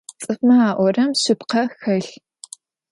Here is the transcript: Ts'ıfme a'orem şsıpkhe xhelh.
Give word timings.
Ts'ıfme 0.21 0.57
a'orem 0.67 1.11
şsıpkhe 1.21 1.63
xhelh. 1.81 2.09